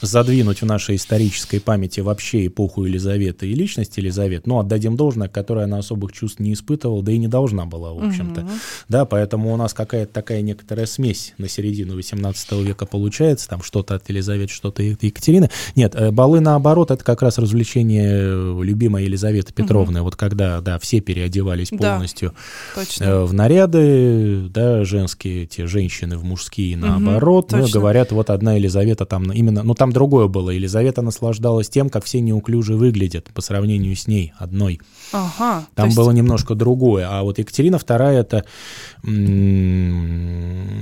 [0.01, 5.65] задвинуть в нашей исторической памяти вообще эпоху Елизаветы и личность Елизаветы, ну, отдадим должное, которое
[5.65, 8.41] она особых чувств не испытывала, да и не должна была, в общем-то.
[8.41, 8.49] Угу.
[8.89, 13.95] Да, поэтому у нас какая-то такая некоторая смесь на середину 18 века получается, там что-то
[13.95, 15.49] от Елизаветы, что-то от Екатерины.
[15.75, 20.05] Нет, э, балы наоборот, это как раз развлечение любимой Елизаветы Петровны, угу.
[20.05, 22.33] вот когда, да, все переодевались полностью
[22.75, 28.29] да, э, в наряды, да, женские, те женщины в мужские наоборот, угу, ну, говорят, вот
[28.29, 30.49] одна Елизавета там именно, ну, там другое было.
[30.49, 34.81] Елизавета наслаждалась тем, как все неуклюже выглядят по сравнению с ней одной.
[35.13, 35.65] Ага.
[35.75, 35.97] Там есть...
[35.97, 37.07] было немножко другое.
[37.09, 38.43] А вот Екатерина II это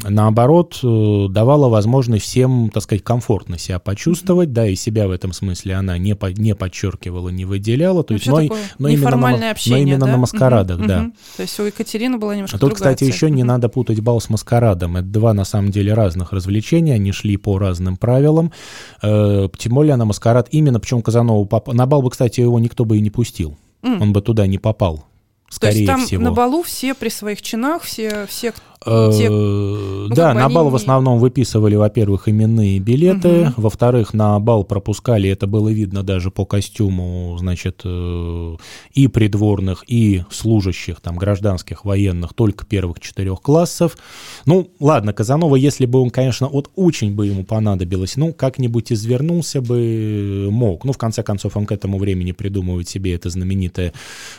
[0.09, 4.53] наоборот э, давала возможность всем, так сказать, комфортно себя почувствовать, mm-hmm.
[4.53, 8.25] да, и себя в этом смысле она не, по, не подчеркивала, не выделяла, то есть,
[8.25, 8.41] но,
[8.79, 10.11] но, именно на, общение, но именно да?
[10.13, 10.87] на маскарадах, mm-hmm.
[10.87, 10.99] да.
[11.01, 11.13] Mm-hmm.
[11.37, 13.13] То есть у Екатерины была немножко а Тут, другая кстати, цель.
[13.13, 14.97] еще не надо путать бал с маскарадом.
[14.97, 18.51] Это два, на самом деле, разных развлечения, они шли по разным правилам.
[19.01, 21.73] Э, тем более на маскарад именно, причем Казанова поп...
[21.73, 23.57] на бал бы, кстати, его никто бы и не пустил.
[23.81, 24.01] Mm.
[24.01, 25.05] Он бы туда не попал.
[25.49, 26.23] Скорее То есть там всего.
[26.23, 28.53] на балу все при своих чинах, все, все
[28.85, 33.63] те, ну, да, на бал в основном выписывали, во-первых, именные билеты, угу.
[33.63, 38.55] во-вторых, на бал пропускали, это было видно даже по костюму, значит, э,
[38.93, 43.97] и придворных, и служащих, там, гражданских, военных, только первых четырех классов.
[44.45, 49.61] Ну, ладно, Казанова, если бы он, конечно, вот очень бы ему понадобилось, ну, как-нибудь извернулся
[49.61, 50.85] бы, мог.
[50.85, 53.91] Ну, в конце концов, он к этому времени придумывает себе это знаменитое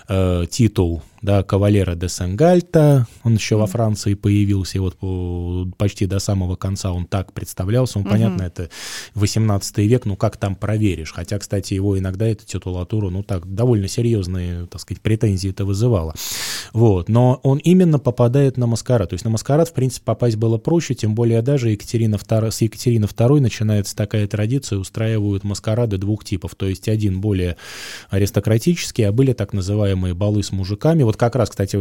[0.09, 3.59] э, титул да, кавалера де Сенгальта, он еще mm-hmm.
[3.59, 8.11] во Франции появился, и вот по, почти до самого конца он так представлялся, он, mm-hmm.
[8.11, 8.71] понятно, это
[9.15, 13.89] 18 век, ну как там проверишь, хотя, кстати, его иногда эта титулатура, ну так, довольно
[13.89, 16.15] серьезные, так сказать, претензии это вызывало,
[16.73, 20.57] вот, но он именно попадает на маскарад, то есть на маскарад, в принципе, попасть было
[20.57, 26.25] проще, тем более даже Екатерина II, с Екатерины II начинается такая традиция, устраивают маскарады двух
[26.25, 27.57] типов, то есть один более
[28.09, 31.77] аристократический, а были так называемые балы с мужиками, вот как раз, кстати,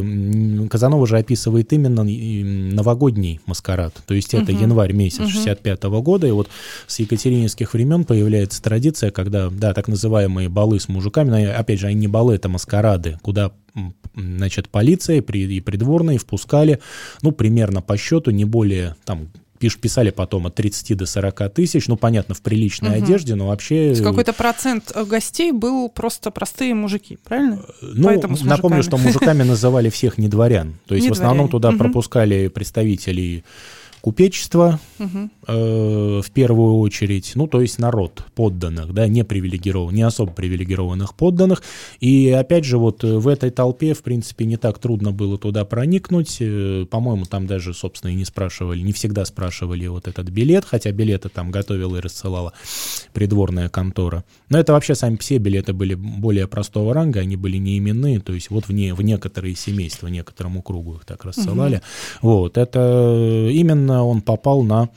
[0.68, 4.62] Казанова же описывает именно новогодний маскарад, то есть это угу.
[4.62, 5.30] январь месяц угу.
[5.30, 6.50] 65 -го года, и вот
[6.88, 11.88] с екатерининских времен появляется традиция, когда, да, так называемые балы с мужиками, но, опять же,
[11.88, 13.52] они не балы, это маскарады, куда
[14.16, 16.80] значит, полиция и придворные впускали,
[17.22, 21.98] ну, примерно по счету не более, там, писали потом от 30 до 40 тысяч, ну,
[21.98, 23.04] понятно, в приличной угу.
[23.04, 23.96] одежде, но вообще...
[23.96, 27.62] Какой-то процент э, гостей был просто простые мужики, правильно?
[27.82, 30.76] Э, ну, напомню, что мужиками называли всех не дворян.
[30.88, 33.44] То есть в основном туда пропускали представителей
[34.02, 35.30] купечество угу.
[35.48, 41.16] э, в первую очередь, ну, то есть народ подданных, да, не привилегированных, не особо привилегированных
[41.16, 41.64] подданных.
[42.00, 46.38] И опять же, вот в этой толпе, в принципе, не так трудно было туда проникнуть.
[46.40, 50.92] Э, по-моему, там даже, собственно, и не спрашивали, не всегда спрашивали вот этот билет, хотя
[50.92, 52.54] билеты там готовила и рассылала
[53.14, 54.24] придворная контора.
[54.50, 58.34] Но это вообще сами все билеты были более простого ранга, они были не именные, то
[58.34, 61.78] есть вот в, не, в некоторые семейства, некоторому кругу их так рассылали.
[62.22, 62.30] Угу.
[62.30, 64.90] Вот, это именно именно он попал на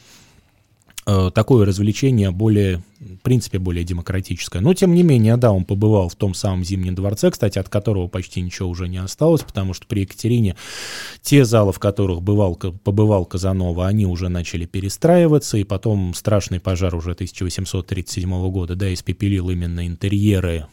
[1.07, 4.61] э, такое развлечение более, в принципе, более демократическое.
[4.61, 8.09] Но, тем не менее, да, он побывал в том самом Зимнем дворце, кстати, от которого
[8.09, 10.57] почти ничего уже не осталось, потому что при Екатерине
[11.23, 16.95] те залы, в которых бывал, побывал Казанова, они уже начали перестраиваться, и потом страшный пожар
[16.95, 20.67] уже 1837 года, да, испепелил именно интерьеры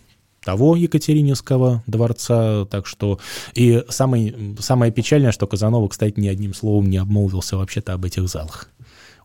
[0.43, 3.19] того Екатерининского дворца, так что
[3.53, 8.27] и самое, самое печальное, что Казанова, кстати, ни одним словом не обмолвился вообще-то об этих
[8.27, 8.69] залах.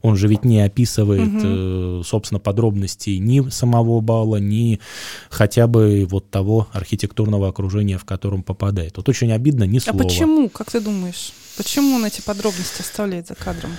[0.04, 2.04] Он же ведь не описывает, угу.
[2.04, 4.78] собственно, подробностей ни самого бала, ни
[5.30, 8.98] хотя бы вот того архитектурного окружения, в котором попадает.
[8.98, 9.98] Вот очень обидно, ни слова.
[9.98, 13.70] А почему, как ты думаешь, почему он эти подробности оставляет за кадром?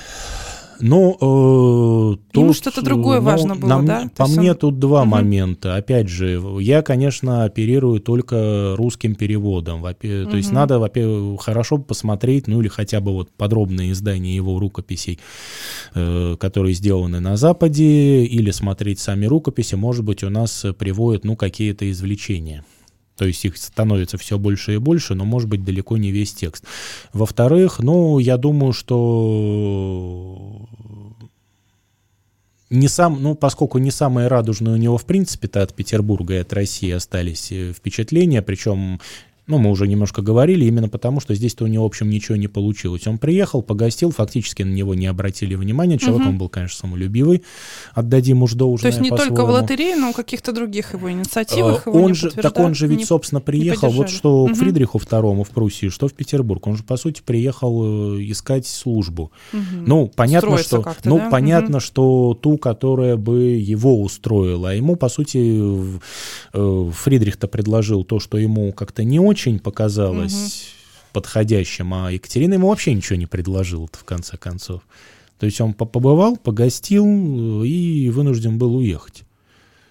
[0.80, 4.10] Ну, э, Ему что-то другое ну, важно было, нам, да?
[4.16, 4.58] По мне он...
[4.58, 5.10] тут два угу.
[5.10, 5.76] момента.
[5.76, 9.82] Опять же, я, конечно, оперирую только русским переводом.
[9.82, 9.98] Во угу.
[10.00, 15.20] То есть надо, во-первых, хорошо посмотреть, ну или хотя бы вот подробные издания его рукописей,
[15.94, 19.76] э, которые сделаны на Западе, или смотреть сами рукописи.
[19.76, 22.64] Может быть, у нас приводят, ну, какие-то извлечения.
[23.18, 26.66] То есть их становится все больше и больше, но может быть далеко не весь текст.
[27.14, 30.68] Во-вторых, ну, я думаю, что
[32.70, 36.52] не сам, ну, поскольку не самые радужные у него, в принципе-то, от Петербурга и от
[36.54, 39.00] России остались э, впечатления, причем
[39.48, 42.48] ну, мы уже немножко говорили, именно потому, что здесь-то у него, в общем, ничего не
[42.48, 43.06] получилось.
[43.06, 46.00] Он приехал, погостил, фактически на него не обратили внимания.
[46.00, 46.30] Человек угу.
[46.30, 47.44] он был, конечно, самолюбивый,
[47.94, 51.86] отдадим уж должное То есть не только в лотерее, но в каких-то других его инициативах
[51.86, 54.54] его он же, Так он же ведь, не, собственно, приехал вот что угу.
[54.54, 56.66] к Фридриху II в Пруссии, что в Петербург.
[56.66, 59.32] Он же, по сути, приехал э, искать службу.
[59.54, 59.62] Угу.
[59.86, 61.30] Ну, понятно, что, ну, да?
[61.30, 61.82] понятно угу.
[61.82, 64.72] что ту, которая бы его устроила.
[64.72, 66.00] А ему, по сути,
[66.54, 71.10] э, Фридрих-то предложил то, что ему как-то не очень очень показалось угу.
[71.12, 74.82] подходящим, а Екатерина ему вообще ничего не предложила в конце концов.
[75.40, 79.24] То есть он побывал, погостил э, и вынужден был уехать.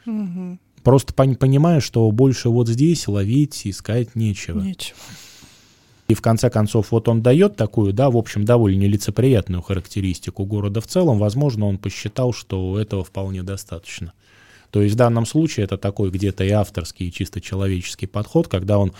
[0.06, 0.58] Угу.
[0.82, 4.62] Просто понимая, что больше вот здесь ловить, искать нечего.
[4.62, 4.96] Нечего.
[6.08, 10.80] И в конце концов, вот он дает такую, да, в общем, довольно нелицеприятную характеристику города
[10.80, 11.18] в целом.
[11.18, 14.14] Возможно, он посчитал, что этого вполне достаточно.
[14.74, 18.76] То есть в данном случае это такой где-то и авторский, и чисто человеческий подход, когда
[18.76, 18.92] он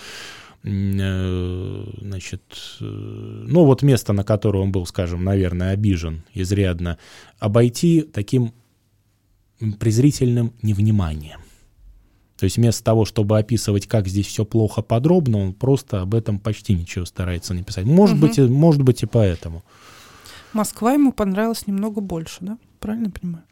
[0.63, 2.43] э, значит,
[2.81, 6.97] э, ну вот место, на которое он был, скажем, наверное, обижен изрядно,
[7.41, 8.53] обойти таким
[9.81, 11.41] презрительным невниманием.
[12.39, 16.39] То есть вместо того, чтобы описывать, как здесь все плохо подробно, он просто об этом
[16.39, 17.85] почти ничего старается написать.
[17.85, 18.29] Может, угу.
[18.29, 19.65] быть, и, может быть и поэтому.
[20.53, 22.59] Москва ему понравилась немного больше, да?
[22.79, 23.45] Правильно понимаю?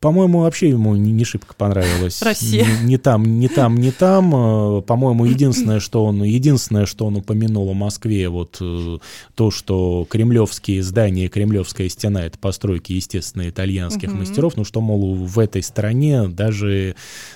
[0.00, 2.22] По-моему, вообще ему не, не шибко понравилось.
[2.22, 2.64] Россия.
[2.64, 4.78] Не, не там, не там, не там.
[4.78, 8.98] Э, по-моему, единственное, что он, единственное, что он упомянул о Москве, вот э,
[9.34, 14.18] то, что кремлевские здания, кремлевская стена— это постройки, естественно, итальянских угу.
[14.18, 16.94] мастеров, ну что, мол, в этой стране даже,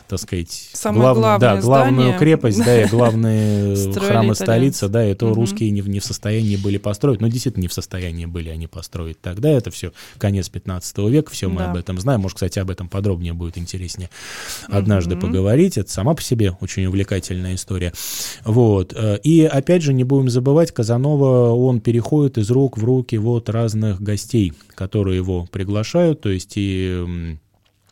[0.08, 2.18] так сказать, Самое глав, главное да, главную здание.
[2.18, 5.34] крепость, да, и главные храмы столицы, да, это угу.
[5.34, 7.20] русские не, не в состоянии были построить.
[7.20, 9.50] Ну, действительно, не в состоянии были они построить тогда.
[9.50, 11.70] Это все конец 15 века, все мы да.
[11.70, 12.20] об этом знаем.
[12.20, 14.10] Может, кстати, об этом подробнее будет интереснее
[14.68, 15.20] однажды mm-hmm.
[15.20, 15.78] поговорить.
[15.78, 17.92] Это сама по себе очень увлекательная история.
[18.44, 18.92] Вот.
[18.94, 23.48] Э, и опять же, не будем забывать, Казанова, он переходит из рук в руки вот
[23.48, 27.36] разных гостей, которые его приглашают, то есть и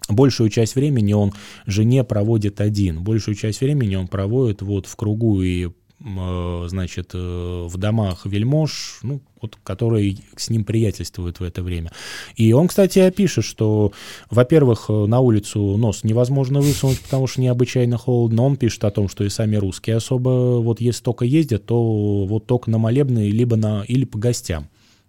[0.09, 1.33] Большую часть времени он
[1.67, 5.69] жене проводит один, большую часть времени он проводит вот в кругу и
[6.01, 11.91] значит, э, в домах вельмож, ну, вот, которые с ним приятельствуют в это время.
[12.37, 13.93] И он, кстати, опишет, что,
[14.31, 18.43] во-первых, на улицу нос невозможно высунуть, потому что необычайно холодно.
[18.43, 22.47] Он пишет о том, что и сами русские особо, вот если только ездят, то вот
[22.47, 24.69] только на молебны, либо на, или по гостям.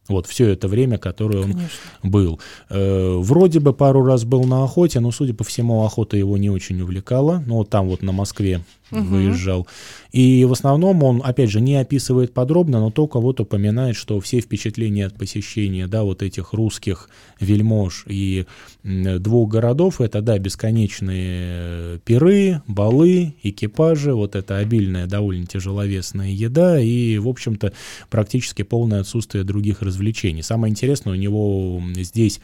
[0.10, 1.69] Вот все это время, которое он Конечно.
[2.04, 2.39] был.
[2.69, 6.50] Э, вроде бы пару раз был на охоте, но, судя по всему, охота его не
[6.50, 7.43] очень увлекала.
[7.45, 9.02] Ну, вот там вот на Москве угу.
[9.02, 9.67] выезжал.
[10.12, 14.39] И в основном он, опять же, не описывает подробно, но только вот упоминает, что все
[14.39, 18.45] впечатления от посещения, да, вот этих русских вельмож и
[18.84, 27.17] двух городов, это, да, бесконечные пиры, балы, экипажи, вот это обильная, довольно тяжеловесная еда и,
[27.19, 27.74] в общем-то,
[28.10, 29.99] практически полное отсутствие других развлечений.
[30.42, 32.40] Самое интересное, у него здесь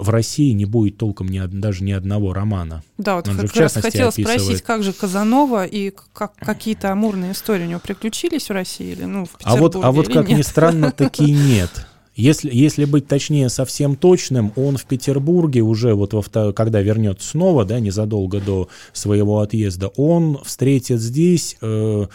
[0.00, 2.82] в России не будет толком ни, даже ни одного романа.
[2.96, 4.40] Да, вот Он как же, раз хотела описывает...
[4.40, 9.04] спросить, как же Казанова и как, какие-то амурные истории у него приключились в России или
[9.04, 10.38] ну, в А вот, а вот как нет?
[10.38, 11.86] ни странно, такие нет.
[12.16, 17.64] Если, если быть точнее совсем точным, он в Петербурге уже вот во когда вернется снова,
[17.64, 22.06] да, незадолго до своего отъезда, он встретит здесь э,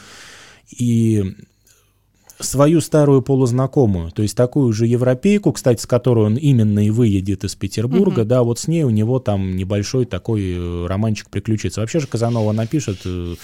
[0.78, 1.36] и
[2.40, 7.44] свою старую полузнакомую, то есть такую же европейку, кстати, с которой он именно и выедет
[7.44, 8.26] из Петербурга, mm-hmm.
[8.26, 11.82] да, вот с ней у него там небольшой такой э, романчик приключится.
[11.82, 13.36] Вообще же Казанова напишет э,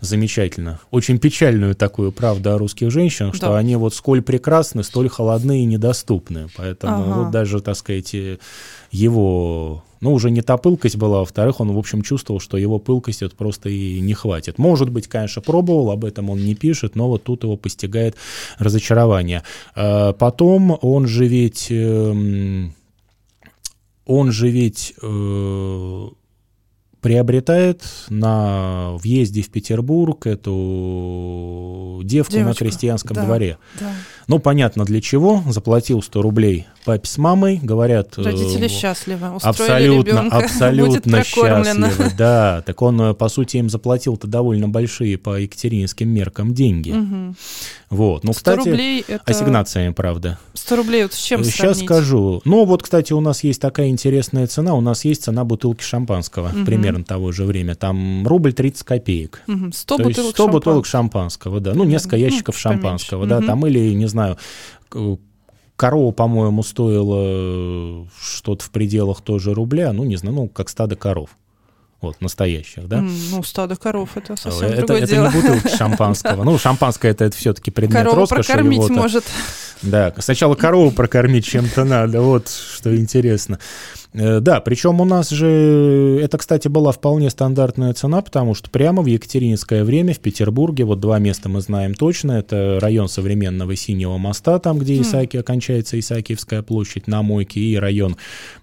[0.00, 3.58] замечательно, очень печальную такую правду о русских женщинах, что да.
[3.58, 7.22] они вот сколь прекрасны, столь холодны и недоступны, поэтому ага.
[7.22, 8.38] вот даже, так сказать, э,
[8.90, 13.24] его ну, уже не та пылкость была, во-вторых, он, в общем, чувствовал, что его пылкости
[13.24, 14.58] это просто и не хватит.
[14.58, 18.16] Может быть, конечно, пробовал, об этом он не пишет, но вот тут его постигает
[18.58, 19.42] разочарование.
[19.74, 21.68] А, потом он же ведь...
[21.70, 22.74] Эм,
[24.06, 26.08] он же ведь э,
[27.00, 32.48] приобретает на въезде в Петербург эту девку Девочка.
[32.48, 33.58] на крестьянском да, дворе.
[33.78, 33.92] Да.
[34.28, 35.42] Ну, понятно для чего.
[35.48, 38.16] Заплатил 100 рублей папе с мамой, говорят...
[38.16, 42.62] Э, Родители э, счастливы, абсолютно, ребенка, абсолютно счастливы, да.
[42.64, 46.92] Так он, э, по сути, им заплатил-то довольно большие по екатерининским меркам деньги.
[46.92, 47.34] Угу.
[47.90, 48.24] Вот.
[48.24, 49.22] Ну, кстати, рублей это...
[49.26, 50.38] ассигнациями, правда.
[50.54, 51.84] 100 рублей вот с чем Сейчас сравнить?
[51.84, 52.40] скажу.
[52.46, 54.74] Ну, вот, кстати, у нас есть такая интересная цена.
[54.74, 56.64] У нас есть цена бутылки шампанского угу.
[56.64, 57.74] примерно того же время.
[57.74, 59.42] Там рубль 30 копеек.
[59.46, 59.72] Угу.
[59.74, 61.74] 100 То бутылок 100 бутылок шампанского, да.
[61.74, 63.34] Ну, несколько ящиков ну, шампанского, поменьше.
[63.34, 63.38] да.
[63.38, 63.46] Угу.
[63.46, 64.17] Там или, не знаю,
[65.76, 71.36] Корова, по-моему, стоила что-то в пределах тоже рубля, ну, не знаю, ну, как стадо коров.
[72.00, 73.00] Вот, настоящих, да?
[73.00, 75.26] Ну, стадо коров это совсем это, другое это дело.
[75.26, 76.44] Это не бутылка шампанского.
[76.44, 78.52] Ну, шампанское это, это все-таки предмет Корову роскоши.
[78.52, 79.24] прокормить может.
[79.82, 83.58] Да, сначала корову прокормить чем-то надо, вот что интересно.
[84.12, 89.02] Э, да, причем у нас же, это, кстати, была вполне стандартная цена, потому что прямо
[89.02, 94.18] в Екатерининское время в Петербурге, вот два места мы знаем точно, это район современного Синего
[94.18, 95.00] моста, там, где.
[95.00, 98.16] Исааки, окончается Исаакиевская площадь на Мойке, и район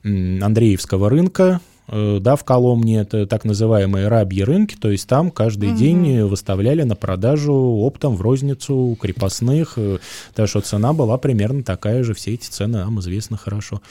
[0.04, 5.70] Андреевского рынка, э, да, в Коломне, это так называемые рабьи рынки, то есть там каждый
[5.70, 5.78] угу.
[5.78, 10.00] день выставляли на продажу оптом в розницу крепостных, э,
[10.34, 13.82] так что цена была примерно такая же, все эти цены нам известны хорошо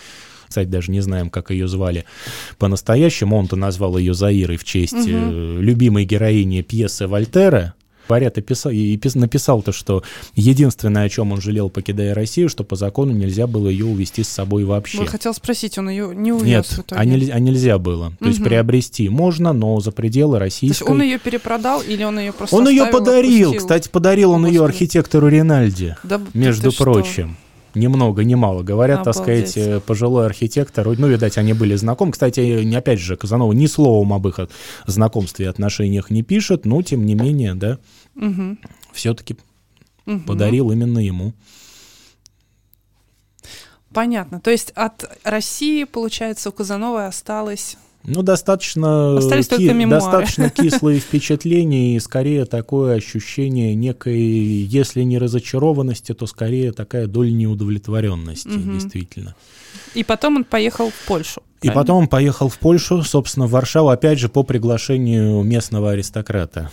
[0.47, 2.05] кстати, даже не знаем, как ее звали
[2.59, 3.37] по-настоящему.
[3.37, 5.59] Он-то назвал ее Заирой в честь угу.
[5.59, 7.75] любимой героини пьесы Вольтера.
[8.07, 10.03] Парят описал, и написал-то, что
[10.35, 14.29] единственное, о чем он жалел, покидая Россию, что по закону нельзя было ее увезти с
[14.29, 14.99] собой вообще.
[14.99, 17.01] Вот хотел спросить, он ее не увез Нет, в итоге?
[17.01, 18.11] А, нельзя, а нельзя было.
[18.11, 18.29] То угу.
[18.29, 20.85] есть приобрести можно, но за пределы российской...
[20.85, 23.55] То есть он ее перепродал или он ее просто Он ее подарил.
[23.55, 27.37] Кстати, подарил он ее архитектору Ринальди, да, между прочим.
[27.37, 27.44] Что?
[27.75, 28.63] Ни много ни мало.
[28.63, 29.15] Говорят, Обалдеть.
[29.15, 32.13] так сказать, э, пожилой архитектор, ну, видать, они были знакомы.
[32.13, 34.41] Кстати, опять же, Казанова ни словом об их
[34.87, 37.79] знакомстве и отношениях не пишет, но, тем не менее, да,
[38.17, 38.57] угу.
[38.93, 39.37] все-таки
[40.07, 40.21] угу.
[40.21, 41.33] подарил именно ему.
[43.93, 44.41] Понятно.
[44.41, 47.77] То есть от России, получается, у Казановой осталось
[48.07, 56.27] ну, достаточно, ки- достаточно кислые впечатления и скорее такое ощущение некой, если не разочарованности, то
[56.27, 58.73] скорее такая доля неудовлетворенности, угу.
[58.73, 59.35] действительно.
[59.95, 61.43] И потом он поехал в Польшу.
[61.63, 66.71] И потом он поехал в Польшу, собственно, в Варшаву, опять же, по приглашению местного аристократа,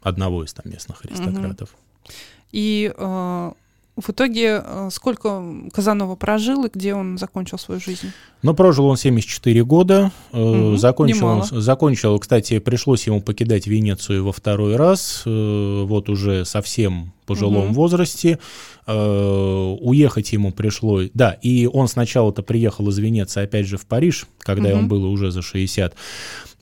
[0.00, 1.68] одного из там местных аристократов.
[1.68, 2.12] Угу.
[2.52, 3.52] И э,
[3.96, 5.42] в итоге э, сколько
[5.72, 8.12] Казанова прожил и где он закончил свою жизнь?
[8.42, 10.12] Ну, прожил он 74 года.
[10.32, 16.44] Угу, закончил, он, закончил, кстати, пришлось ему покидать Венецию во второй раз, э, вот уже
[16.44, 17.74] совсем пожилом угу.
[17.74, 18.38] возрасте.
[18.86, 21.10] Уехать ему пришлось...
[21.12, 24.78] Да, и он сначала-то приехал из Венеции, опять же, в Париж, когда угу.
[24.78, 25.96] ему было уже за 60.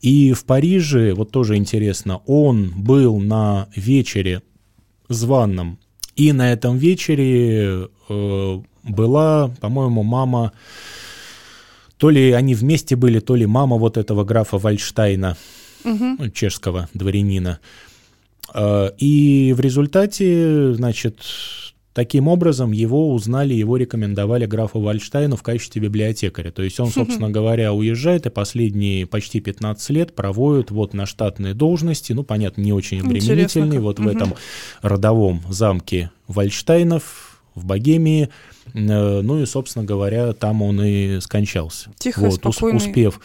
[0.01, 4.43] И в Париже, вот тоже интересно, он был на вечере
[5.09, 5.79] званном.
[6.17, 10.53] И на этом вечере э, была, по-моему, мама,
[11.97, 15.37] то ли они вместе были, то ли мама вот этого графа Вальштайна,
[15.85, 16.31] угу.
[16.31, 17.59] чешского дворянина.
[18.55, 21.19] Э, и в результате, значит,
[21.95, 26.51] Таким образом, его узнали, его рекомендовали графу Вальштайну в качестве библиотекаря.
[26.51, 31.55] То есть он, собственно говоря, уезжает и последние почти 15 лет проводит вот на штатные
[31.55, 34.35] должности, ну, понятно, не очень обременительные, вот в этом
[34.83, 38.31] родовом замке Вальштайнов в Богемии,
[38.73, 41.91] Э, ну и, собственно говоря, там он и скончался.
[41.99, 42.79] Тихо, вот, спокойный.
[42.79, 43.21] успев.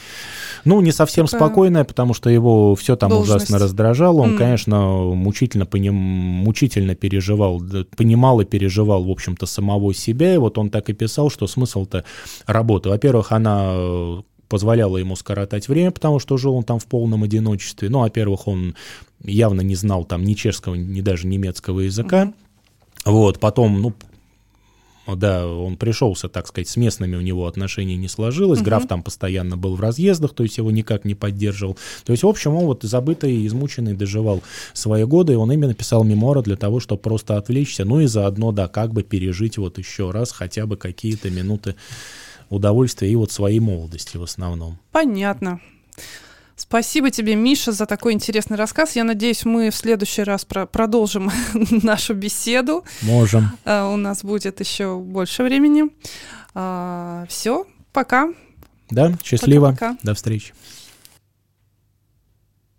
[0.65, 3.49] Ну, не совсем Такая спокойная, потому что его все там должность.
[3.49, 4.21] ужасно раздражало.
[4.21, 4.37] Он, mm.
[4.37, 4.79] конечно,
[5.15, 5.95] мучительно, поним...
[5.95, 7.61] мучительно переживал,
[7.95, 10.33] понимал и переживал, в общем-то, самого себя.
[10.33, 12.03] И вот он так и писал, что смысл-то
[12.45, 12.89] работы.
[12.89, 17.89] Во-первых, она э, позволяла ему скоротать время, потому что жил он там в полном одиночестве.
[17.89, 18.75] Ну, во-первых, он
[19.23, 22.25] явно не знал там ни чешского, ни даже немецкого языка.
[22.25, 22.33] Mm-hmm.
[23.05, 23.93] Вот, потом, ну,
[25.15, 28.65] да, он пришелся, так сказать, с местными у него отношения не сложилось, угу.
[28.65, 31.77] граф там постоянно был в разъездах, то есть его никак не поддерживал.
[32.05, 34.43] То есть, в общем, он вот забытый, измученный доживал
[34.73, 38.51] свои годы, и он именно писал мемуары для того, чтобы просто отвлечься, ну и заодно,
[38.51, 41.75] да, как бы пережить вот еще раз хотя бы какие-то минуты
[42.49, 44.79] удовольствия и вот своей молодости в основном.
[44.91, 45.59] Понятно.
[46.59, 48.97] Спасибо тебе, Миша, за такой интересный рассказ.
[48.97, 52.83] Я надеюсь, мы в следующий раз про продолжим нашу беседу.
[53.01, 53.51] Можем.
[53.63, 55.85] Uh, у нас будет еще больше времени.
[55.85, 55.89] Uh,
[56.55, 58.33] а, все, пока.
[58.89, 59.71] Да, счастливо.
[59.71, 59.97] Пока -пока.
[60.03, 60.53] До встречи.